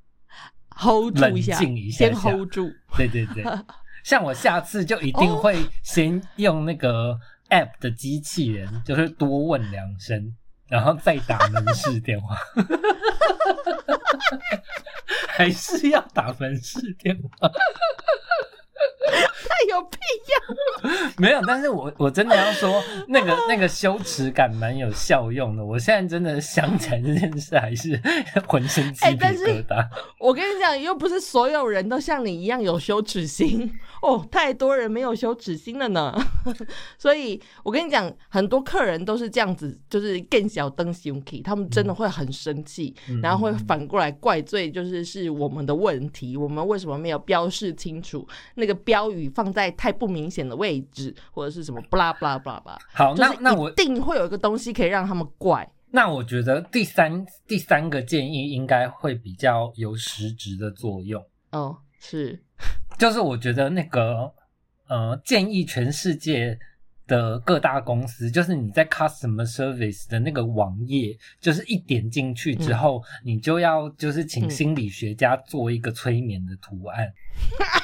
[0.76, 2.70] hold 住一下，冷静一下先 hold 住。
[2.96, 3.44] 对对对，
[4.04, 7.18] 像我下次就一定哦会先用那个
[7.50, 10.34] app 的机器人，就是多问两声，
[10.68, 12.36] 然后再打门市电话。
[15.36, 17.50] 还是要打门市电话？
[19.64, 19.98] 太 有必
[20.30, 21.10] 要。
[21.18, 25.64] 没有，但是我我真的要说，那个 那个羞耻感蛮有效用的。
[25.64, 28.00] 我现在真的想起来这件事，还是
[28.46, 29.88] 浑身鸡皮哎但是疙瘩。
[30.18, 33.70] 我跟你讲，又不是所有人都像你一样有羞耻心
[34.02, 36.14] 哦，太多人没有羞耻心了呢。
[36.98, 55.66] 所以我跟你讲，很多客人都是这样子，就是更小灯熊 key，他们真的会很生气，嗯然后会反过来怪罪，就是是我们的问题，我们为什么没有标示清楚那个标语放在太不明显的位置，或者是什么 blah blah blah blah，好，那那我一定会有一个东西可以让他们怪。
[55.90, 62.42] 那我觉得第三第三个建议应该会比较有实质的作用，哦，是，
[62.98, 64.28] 就是我觉得那个
[64.88, 66.58] 呃，建议全世界
[67.06, 77.12] 的各大公司，就是你在 customer service 的那个网页，就是一点进去之后，你就要就是请嗯心理学家做一个催眠的图案。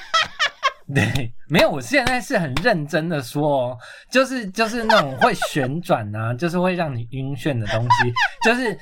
[0.94, 3.78] 对，没有，我现在是很认真的说哦，
[4.10, 8.78] 就是就是那种会旋转啊， 就是会让你晕眩的东西，就是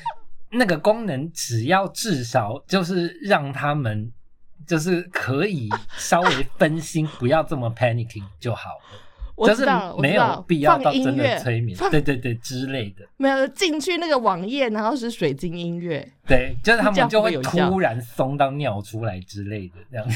[0.50, 4.10] 那个功能，只要至少就是让他们
[4.66, 9.00] 就是可以稍微分心，不要这么 panicking 就好了。
[9.40, 20.08] 就是我知道，我没有知道必要到放音真的乐催眠，放对对对之类的，没有进去那个网页，然后是水晶音乐，对，就是他们就会突然松到尿出来之类的这样。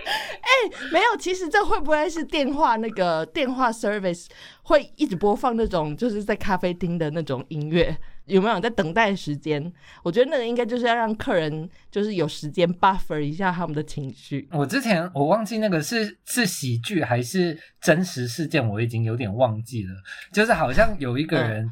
[0.92, 1.16] 没有。
[1.18, 4.26] 其实这会不会是电话那个电话 service
[4.62, 7.96] 会一直播放那种就是在咖啡厅的那种音乐？
[8.26, 9.72] 有没有在等待时间？
[10.04, 14.48] 我觉得那个应该就是要让客人就是有时间 buffer 一下他们的情绪。
[14.52, 19.94] 我之前我忘记那个是是喜剧还是真实事件，我已经有点忘记了。
[20.32, 21.68] 就是好像有一个人，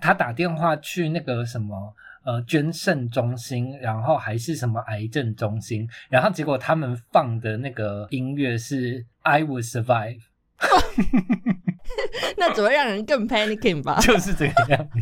[0.00, 10.20] 他打电话去那个什么呃捐肾中心，然后还是什么癌症中心，然后结果他们放的那个音乐是 I Will Survive，
[12.36, 13.98] 那只会让人更 panicking 吧？
[14.04, 15.00] 就是这个样子。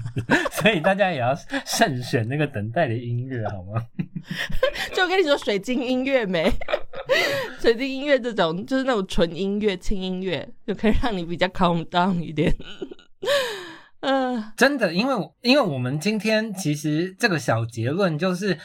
[0.52, 3.84] 所以大家也要慎选那个等待的音乐，好吗？
[4.92, 6.50] 就跟你说水晶音乐没，
[7.60, 12.54] 水晶音乐这种就是那种纯音乐、轻音乐，就可以让你比较 calm down 一点。
[14.00, 18.56] 嗯、真的，因为因为我们今天其实这个小结论就是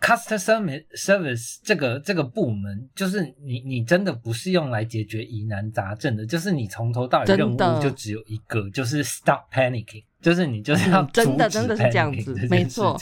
[0.00, 12.96] ，customer service 这个这个部门，就是你你真的不是用来解决疑难杂症的，就是你从头到尾任务就只有一个，就是 stop panicking，就是你就是要嗯真的真的是这样子没错。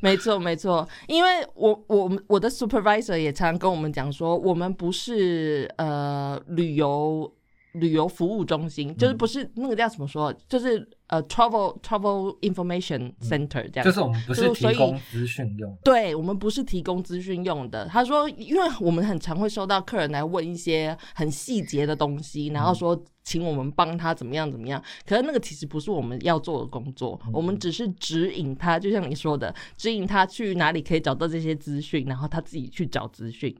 [0.00, 7.32] 没错，没错，因为我我们我的 supervisor 也常常跟我们讲说，我们不是呃旅游
[7.78, 17.86] 旅游服务中心，就是不是那个叫怎么说，就是呃 travel travel information center 这样，就是我们不是提供资讯用，对我们不是提供资讯用的。
[17.86, 33.56] 他说，因为我们很常会收到客人来问一些很细节的东西，然后说请我们帮他怎么样怎么样，可是那个其实不是我们要做的工作，我们只是指引他，就像你说的，指引他去哪里可以找到这些资讯，然后他自己去找资讯，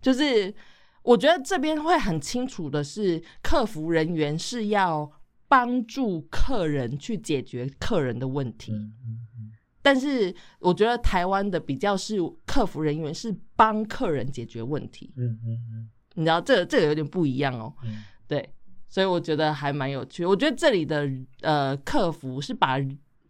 [0.00, 0.54] 就是。
[1.02, 5.10] 我觉得这边会很清楚的是，客服人员是要
[5.48, 8.72] 帮助客人去解决客人的问题。
[8.72, 9.52] 嗯嗯嗯。
[9.82, 15.12] 但是我觉得台湾的比较是客服人员是帮客人解决问题。
[15.16, 15.90] 嗯嗯嗯。
[16.14, 17.74] 你知道这这个有点不一样哦。
[17.84, 18.04] 嗯。
[18.26, 18.54] 对，
[18.88, 20.24] 所以我觉得还蛮有趣。
[20.24, 21.10] 我觉得这里的
[21.40, 22.78] 呃客服是把。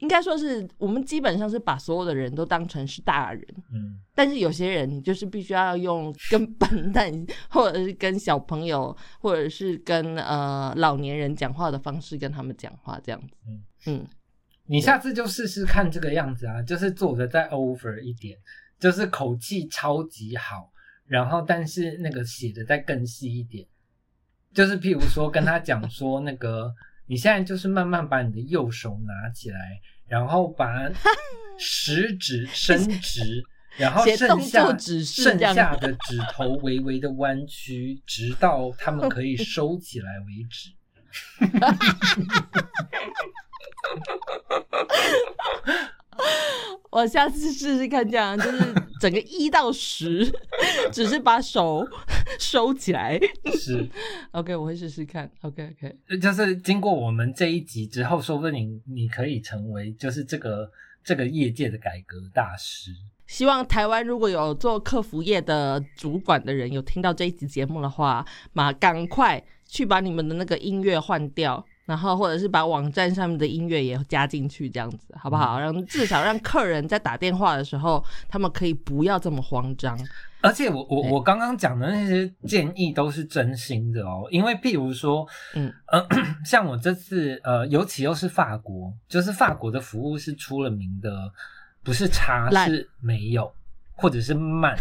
[0.03, 7.11] 应该说是我们基本上是把所有的人都当成是大人，嗯，但是有些人你就是必须要用 跟笨蛋
[7.49, 13.63] 或者是跟小朋友或者是跟呃老年人讲话的方式跟他们讲话这样子，嗯。
[13.87, 14.07] 嗯，
[14.67, 18.37] 你下次就试试看这个样子啊，就是做的再 over 一点，
[18.81, 20.71] 就是口气超级好，
[21.07, 23.65] 然后但是那个写的再更细一点，
[24.53, 26.73] 就是譬如说跟他讲说那个
[27.13, 29.83] 你现在就是慢慢把你的右手拿起来。
[30.09, 30.91] 然后把
[31.59, 33.43] 食指伸直，
[33.77, 40.71] 然后剩下剩下的指头微微的弯曲，直到他们可以收起来为止。
[46.91, 50.31] 我下次试试看，这样就是整个一到十，
[50.93, 51.87] 只是把手
[52.39, 53.19] 收起来。
[53.59, 53.89] 是，
[54.33, 55.31] OK，我会试试看。
[55.41, 58.55] OK，OK，就是经过我们这一集之后，说不定
[58.87, 60.71] 你你可以成为就是这个
[61.03, 62.91] 这个业界的改革大师。
[63.27, 71.65] 希望台湾如果有做客服业的主管的人有听到这一集节目的话，马赶快去把你们的那个音乐换掉。
[71.93, 75.61] 然后，或者是把网站上面的音乐也加进去，这样子好不好？
[75.61, 79.99] 让至少让客人在打电话的时候，他们可以不要这么慌张。
[80.41, 84.27] 而且，我我我刚刚讲的那些建议都是真心的哦。
[84.31, 86.03] 因为，譬如说，嗯呃，
[86.47, 91.31] 像我这次呃，尤其又是法国，就是法国的服务是出了名的，
[91.85, 93.53] 不是差是没有，
[93.95, 94.75] 或者是慢，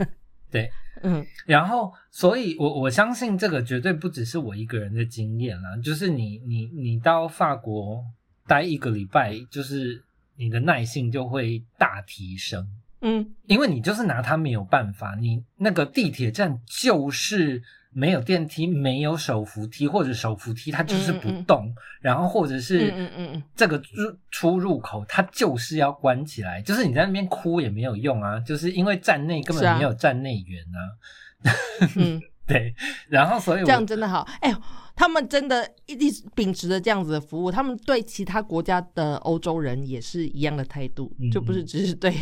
[0.52, 0.70] 对。
[1.02, 8.04] 嗯，然后，所以，我我相信这个绝对不只是我一个人的经验啦，就是你你你到法国
[8.46, 10.02] 待一个礼拜，就是
[10.36, 12.68] 你的耐性就会大提升，
[13.00, 17.62] 嗯，因为你就是拿它没有办法，你那个地铁站就是。
[17.90, 22.92] 没有电梯，没有手扶梯，或者手扶梯它就是不动，然后或者是
[23.56, 30.78] 这个出出入口它就是要关起来，就是你在那边哭也没有用啊，就是因为站内根本没有站内员啊。
[31.96, 32.74] 嗯， 对，
[33.08, 34.54] 然后所以这样真的好，哎，
[34.94, 42.14] 他们真的一直秉持着这样子的服务，他们对其他国家的欧洲人也是一样的态度，就不是只是对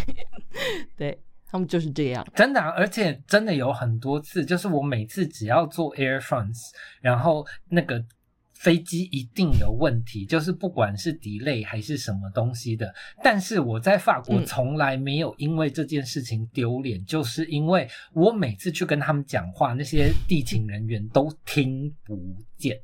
[0.96, 1.18] 对。
[1.56, 6.68] 他们就是这样，真的，而且真的有很多次，就是我每次只要坐 Air France，
[7.00, 8.04] 然后那个
[8.52, 22.18] 飞机一定有问题，就是不管是 delay 还是什么东西的，但是我在法国从来没有因为这件事情丢脸，就是因为我每次去跟他们讲话，那些地勤人员都听不
[22.56, 22.78] 见。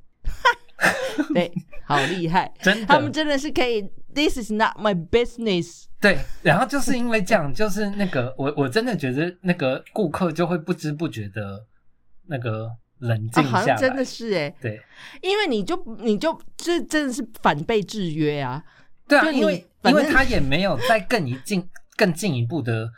[1.35, 1.53] 对，
[1.85, 3.89] 好厉害， 真的，他们真的是可以。
[4.15, 5.85] This is not my business。
[5.99, 11.65] 对，然后就是因为这样，就是那个我我真的觉得那个顾客就会不知不觉的，
[12.27, 12.69] 那个
[12.99, 14.79] 冷静下来，真的是哎，对，
[15.23, 18.63] 因为你就你就这真的是反被制约啊，
[19.09, 21.67] 对啊，因为因为他也没有再更一进
[21.97, 22.91] 更进一步的。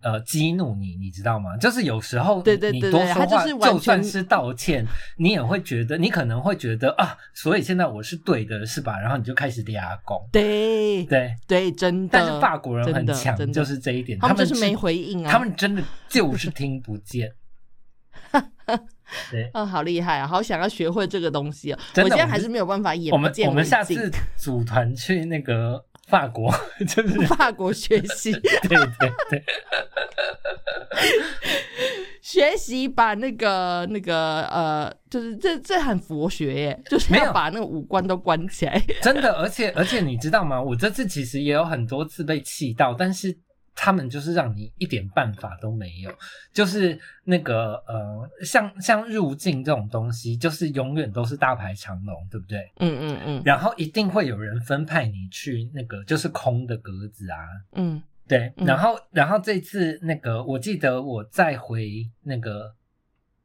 [0.00, 1.56] 呃，激怒你，你知道吗？
[1.56, 8.96] 就是有时候你多说话，就算是道歉，你也会觉得，你可能会觉得啊，所以现在我是对的，是吧？
[9.00, 10.16] 然后你就开始压攻。
[10.30, 12.10] 对对对，真的。
[12.12, 17.32] 但是法国人很强，就是这一点，他们就是没回应啊，他们真的就是听不见。
[19.32, 21.80] 对，嗯，好厉害啊，好想要学会这个东西啊！
[21.96, 23.10] 我现在还是没有办法演。
[23.10, 25.84] 我们我们下次 组团去那个。
[26.08, 26.52] 法国
[26.88, 28.32] 就是法国学习，
[28.66, 29.44] 对对对，
[32.22, 38.82] 学习把那个那个呃，就是这这很佛学耶，就是要把那个五官都关起来。
[39.02, 40.60] 真的，而且而且你知道吗？
[40.60, 43.36] 我这次其实也有很多次被气到，但是。
[43.80, 46.12] 他们就是让你一点办法都没有，
[46.52, 52.72] 就是那个呃，像像入境这种东西，就是永远都是大排长龙，对不对？
[52.78, 53.42] 嗯嗯嗯。
[53.44, 57.38] 然后一定会有人分派你去那个就是空的格子啊。
[57.74, 58.52] 嗯，对。
[58.56, 62.74] 然后然后这次那个，我记得我再回那个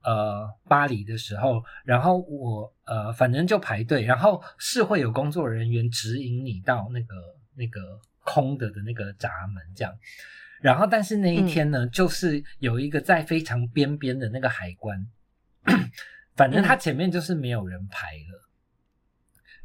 [0.02, 7.16] 呃巴黎的时候，然后我呃反正就排队，然后是会有工作人员指引你到那个
[7.54, 8.00] 那个
[8.34, 9.94] 空的的那个闸门这样。
[10.62, 15.06] 然后，但是那一天呢，就是有一个在非常边边的那个海关，
[16.36, 18.50] 反正他前面就是没有人排了。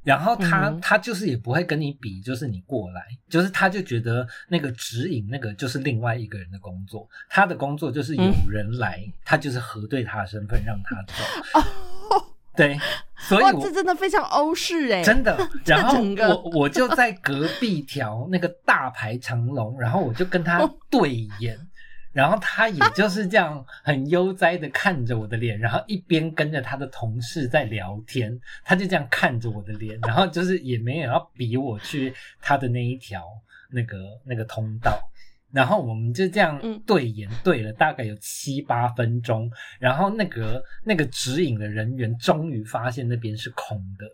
[0.03, 11.15] 然后他他就是也不会跟你比，就是你过来，就是他就觉得那个指引那个就是另外一个人的工作，他的工作就是有人来，他就是核对他的身份让他走。
[12.59, 12.79] 对，
[13.17, 15.39] 所以哇这真的非常欧式哎，真的。
[15.65, 21.57] 然后我我就在隔壁条那个大排长龙，然后我就跟他对眼。
[22.11, 33.23] 然后他也就是这样很悠哉的看着我的脸，然后一边跟着他的同事在聊天，他就这样看着我的脸，然后就是也没有要比我去他的那一条
[33.71, 34.99] 那个那个通道，
[35.51, 44.05] 然后我们就这样对眼对了大概有七八分钟，然后那个那个指引的人员终于发现那边是空的，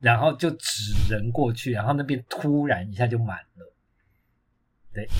[0.00, 3.72] 然后就指人过去，然后那边突然一下就满了，
[4.92, 5.08] 对。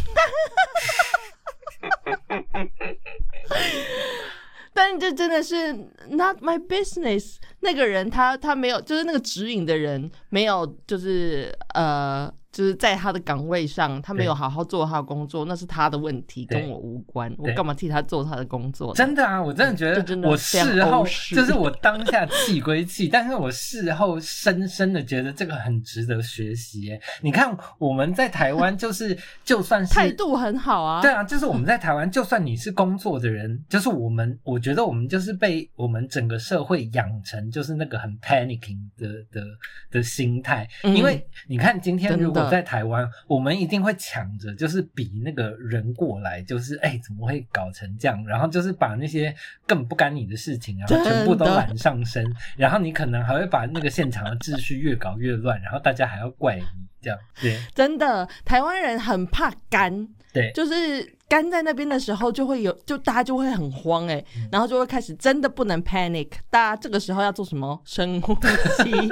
[4.72, 5.72] 但这真的是
[6.08, 7.36] not my business。
[7.60, 12.34] 那个人他他没有，就是那个指引的人没有，就是呃。
[12.54, 17.34] 就是在他的岗位上，他没有好好做他的工作，那是他的问题，跟我无关。
[17.36, 18.94] 我干嘛替他做他的工作？
[18.94, 26.96] 真的啊，我真的觉得，我事后就是我当下气归气， 但是我事后深深的觉得这个很值得学习。
[27.20, 39.44] 你看我们在台湾，就是 就算是态度很好啊，对啊，就是我们在台湾，就算你是工作的人，就是我们，我觉得我们就是被我们整个社会养成就是那个很 panicking 的的
[39.90, 42.43] 的心态，因为你看今天如果。
[42.50, 48.24] 在台湾，我们一定会抢着，就是比那个人过来，就是哎，怎么会搞成这样？
[48.26, 49.34] 然后就是把那些
[49.66, 52.24] 更不干你的事情，然后全部都揽上身，
[52.56, 56.62] 然后你可能还会把那个现场的秩序越搞越乱，然后大家还要怪你
[57.00, 57.18] 这样。
[57.40, 67.80] 对，真的，台湾人很怕干，对，就是干在那边的时候，就会有，就大家就会很慌哎，然后就会开始真的不能 panic，大家这个时候要做什么？
[67.84, 68.92] 深呼吸。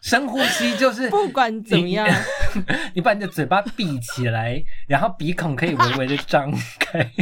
[0.00, 2.08] 深呼吸就是不管怎么样，
[2.94, 7.10] 你把你的嘴巴闭起来，然后鼻孔可以微微的张开，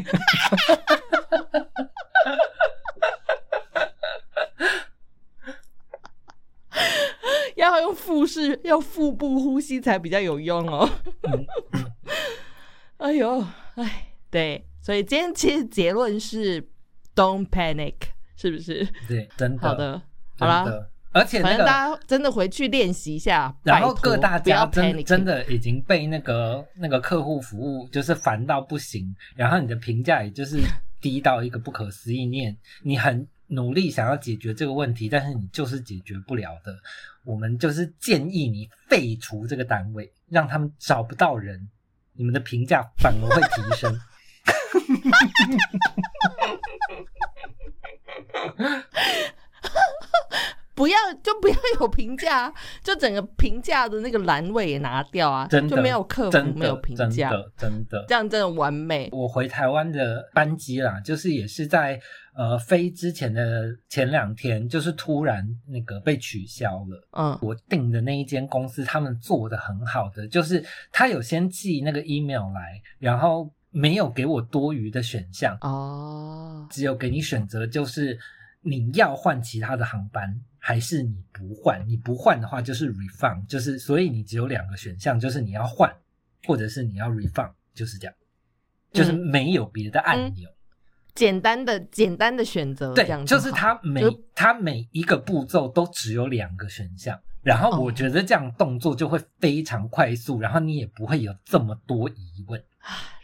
[7.57, 10.89] 要用腹式，要腹部呼吸才比较有用哦。
[12.99, 16.63] 哎呦，哎，对，所以今天其实结论是
[17.15, 17.95] don't panic，
[18.37, 18.87] 是不是？
[19.09, 19.69] 对，真的。
[19.69, 20.01] 好的，
[20.39, 20.91] 好了。
[21.11, 23.55] 而且，反正大家真的回去练习一下。
[23.63, 30.61] 然后各大家真真的已经被那个那个客户服务就是烦到不行，然后你的评价也就是
[31.01, 32.27] 低到一个不可思议。
[32.27, 36.77] 念你很努力想要解决这个问题，但是你就是解决不了的。
[37.25, 41.69] 我们就是建议你废除这个单位，让他们找不到人，
[42.13, 43.99] 你们的评价反而会提升。
[50.79, 52.53] 不要就不要有评价，
[52.85, 59.09] 就整个评价的那个栏位也拿掉啊，真就没有客服，没有评价，真的，这样真的完美。
[59.11, 62.01] 我回台湾的班机啦，就是也是在
[62.37, 67.09] 呃飞之前的前两天，就是突然那个被取消了。
[67.11, 78.17] 嗯，我订的那一间公司，他们做的很好的，就是他有先寄那个 email 来，然后没有给我多余的选项哦，只有给你选择，就是
[78.63, 80.41] 你要换其他的航班。
[80.69, 81.83] 还是你不换？
[81.89, 85.91] 你不换的话就是 refund，就是所以你只有两个选项，就是你要换，
[86.47, 88.15] 或者是你要 refund，就是这样，
[88.93, 90.47] 就是没有别的按钮，
[91.15, 94.03] 简单的简单的选择，对，就是它每
[94.35, 102.63] 它每一个步骤都只有两个选项，然后我觉得这样动作就会非常快速，然后你也不会有这么多疑问。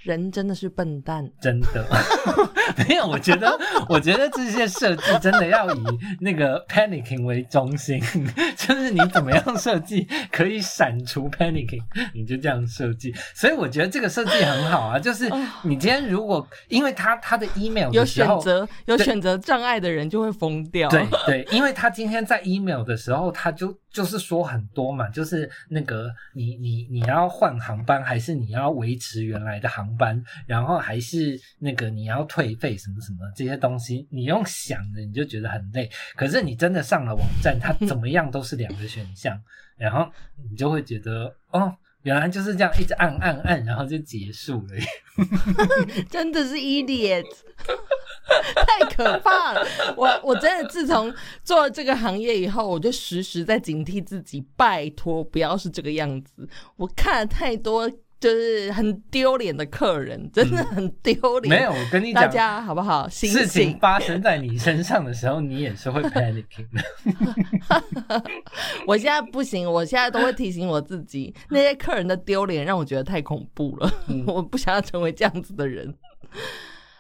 [0.05, 1.85] 人真的是笨蛋，真的
[2.87, 3.07] 没有。
[3.07, 5.83] 我觉得， 我觉得这些设计真的要以
[6.21, 8.01] 那个 panicking 为中心，
[8.57, 11.83] 就是你怎么样设计可以闪除 panicking，
[12.15, 13.15] 你就这样设计。
[13.35, 15.31] 所以我觉得这个设计很好啊，就是
[15.63, 20.89] 你今天如果因为他他的 email 有选择有选择障碍的人就会疯掉。
[20.91, 23.75] 对对，因为他今天在 email 的时候他就。
[23.95, 35.91] 就是说很多嘛，就是那个你你你要换航班，还是你要维持原来的航班，然后还是那个你要退费什么什么这些东西，你用想的你就觉得很累。
[36.17, 39.41] 可是你真的上了网站，它怎么样都是两个选项，
[39.77, 40.11] 然后
[40.51, 44.75] 你就会觉得哦，原来就是这样一直按按按，然后就结束了。
[46.11, 47.25] 真的是 idiot，
[48.67, 49.65] 太可怕了！
[49.97, 51.15] 我我真的自从
[51.45, 56.49] 做了这个行业以后，我就时时在警惕自己，拜托不要是这个样子。
[56.75, 57.89] 我看了太多
[58.21, 61.55] 就是很丢脸的客人，真的很丢脸。
[61.55, 63.09] 没有，我跟你大，家好不好？
[63.09, 63.79] 醒事情醒！
[63.79, 68.23] 发生在你身上的时候，你也是会 panicking 的。
[68.87, 75.95] 我现在不行，我现在都会提醒我自己，那些客人的丢脸让我觉得太恐怖了，嗯我不想要成为这样子的人。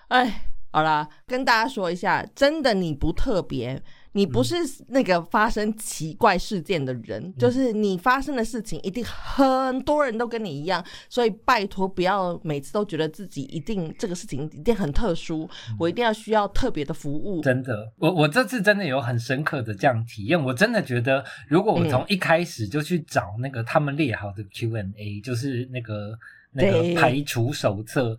[0.08, 3.80] 哎，好啦，跟大家说一下，真的你不特别，
[4.14, 4.56] 你不是
[4.88, 15.48] 那个发生奇怪事件的人，就是你发生的事情一定很多人都跟你一样，所以拜托不要每次都觉得自己一定这个事情一定很特殊，
[15.78, 17.42] 我一定要需要特别的服务。
[17.42, 20.42] 真的，我我这次真的有很深刻的这样体验。
[20.42, 26.16] 我真的觉得，如果我从一开始就去找那个他们列好的 Q&A，就是那个
[26.52, 28.16] 那个排除手册，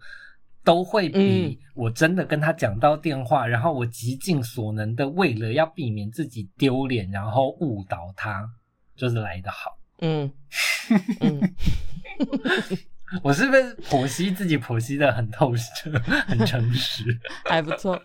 [0.66, 8.50] 都会比我真的跟他讲到电话，然后我极尽所能的为了要避免自己丢脸，然后误导他，
[8.98, 9.78] 就是来的好。
[10.00, 10.30] 嗯
[11.22, 11.56] 嗯。
[13.22, 15.92] 我是不是剖析自己剖析的很透彻、
[16.28, 17.04] 很诚实？
[17.46, 18.02] 还不错。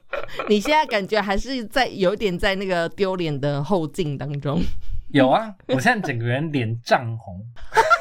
[0.48, 4.60] 你现在感觉还是在有点在那个丢脸的后劲当中，
[5.08, 7.40] 有啊，我现在整个人脸涨红。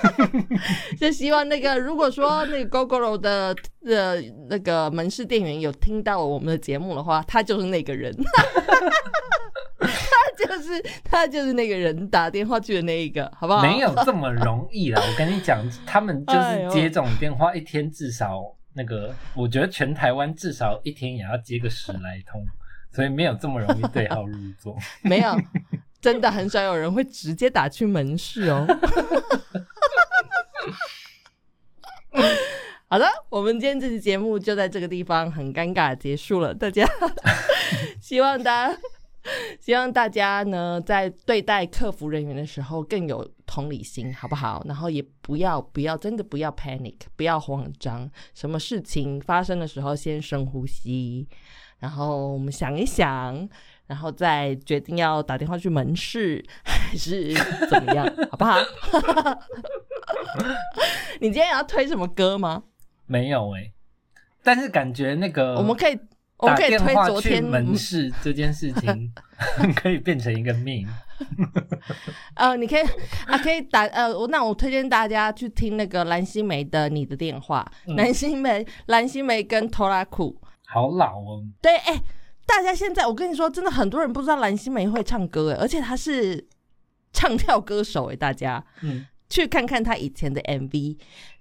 [1.00, 8.16] 就希望那个如果说那个 GoGo 的的那个门市店员有听到我们的节目的话，他就是那个人。
[9.80, 13.62] 他就是他就是那个人打电话去的那一个，好不好？
[13.62, 15.02] 没有这么容易啦！
[15.08, 18.42] 我跟你讲，他们就是接这种电话，一天至少
[18.74, 22.46] 那个，我觉得全台湾至少一天也要接个十来通，
[22.92, 24.78] 所以没有这么容易对号入座。
[25.02, 25.36] 没有，
[26.02, 28.66] 真的很少有人会直接打去门市哦。
[32.88, 36.54] 好的，我们今天这期节目就在这个地方很尴尬结束了。
[36.54, 36.88] 大家
[38.02, 38.78] 希望大家
[39.60, 44.64] 希望大家呢在对待客服人员的时候更有同理心，好不好？
[44.66, 48.10] 然后也不要不要真的不要 panic，不要慌张。
[48.34, 51.28] 什么事情发生的时候，先深呼吸，
[51.78, 53.48] 然后我们想一想，
[53.86, 57.36] 然后再决定要打电话去门市还是
[57.70, 58.58] 怎么样，好不好？
[61.20, 62.64] 你今天也要推什么歌吗？
[63.06, 63.72] 没有哎、
[64.44, 66.00] 但是感觉那个我们可以，
[66.38, 69.12] 我们打可以推昨天门市这件事情，
[69.76, 70.88] 可以变成一个命。
[72.36, 72.82] 呃，你可以
[73.28, 80.40] 啊，可以打呃，我那我推荐大家去听那个蓝心湄的《你的电话》嗯蓝心湄、蓝心湄跟托拉库。
[80.68, 82.02] 好老哦，对，哎、
[82.46, 86.48] 大家现在我跟你说，真的很多人不知道蓝心湄会唱歌，哎，而且她是
[87.12, 90.98] 唱跳歌手，哎，大家嗯，去看看他以前的 MV，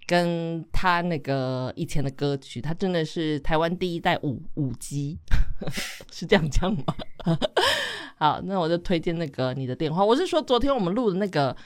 [0.07, 5.19] 跟他那个以前的歌曲，他真的是台湾第一代舞舞姬，
[6.13, 6.97] 是这样讲吗？
[8.17, 10.05] 好，那我就推荐那个你的电话。
[10.05, 11.57] 我是说，昨天我们录的那个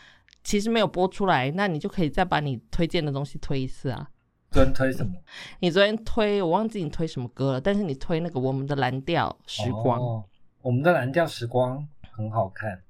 [0.44, 4.08] 其实没有播出来，那你就可以再把你推荐的东西推一次啊。
[4.50, 5.12] 昨天推什么？
[5.60, 10.24] 你昨天推，我忘记你推什么歌了，但是你推那个我们的蓝调时光，哦
[10.60, 12.80] 我们的蓝调时光很好看。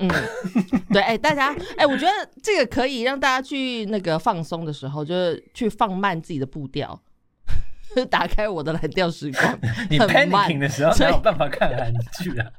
[0.00, 0.08] 嗯，
[0.92, 6.98] 对，哎、大家，哎、我觉得这个可以让大家去那个放松的时候，就是去放慢自己的步调，
[7.94, 9.58] 就 打开我的蓝调时光，
[9.90, 11.92] 你很慢 panicking 的时候没有办法看韩
[12.22, 12.50] 剧啊？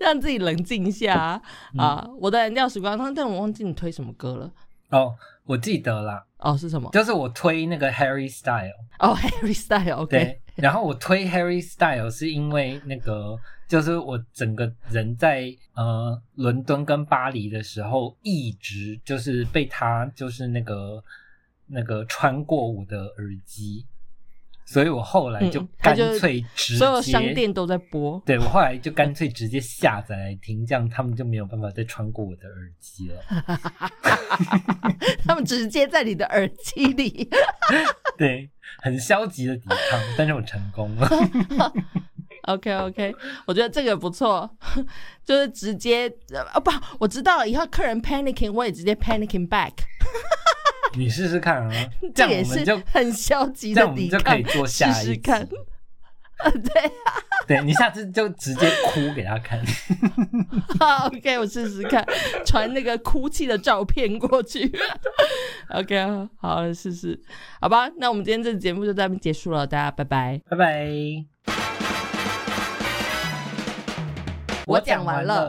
[0.00, 1.42] 让自己冷静一下啊。
[1.74, 4.50] 嗯啊我的蓝调时光，但但我忘记你推什么歌了。
[4.90, 5.14] 哦，
[5.44, 6.88] 我记得啦，哦，是什么？
[6.92, 13.36] 就是我推那个 Harry Style，哦，Harry Style，OK，、对，然后我推 Harry Style 是因为那个，
[13.70, 15.44] 就是我整个人在
[15.74, 21.00] 呃伦敦跟巴黎的时候，一直就是被他就是那个
[21.68, 23.86] 那个穿过我的耳机，
[24.66, 28.20] 所以我后来就干脆直接、所有商店都在播。
[28.26, 33.22] 对我后来就干脆直接下载来听，这样他们就没有办法再穿过我的耳机了。
[35.24, 37.30] 他们直接在你的耳机里。
[38.18, 38.50] 对，
[38.82, 41.08] 很消极的抵抗，但是我成功了。
[42.42, 43.14] OK OK，
[43.46, 44.48] 我觉得这个不错，
[45.24, 46.08] 就是直接
[46.54, 49.72] 哦不，我知道了，以后客人 panicking，我也直接 panicking back，
[50.96, 55.00] 你试试看啊， 这样我们就很消极这样我们就可以，做下一集。
[55.00, 55.48] 试试看。
[56.42, 56.90] 呃，对
[57.46, 59.62] 对你下次就直接哭给他看。
[60.78, 62.02] 好，OK，我试试看，
[62.46, 64.72] 传那个哭泣的照片过去。
[65.68, 67.20] OK，好，试试，
[67.60, 70.40] 好吧，那我们今天这个节目就到这边结束了，大家拜拜。
[70.48, 71.29] 拜拜。
[74.70, 75.48] 我讲完了。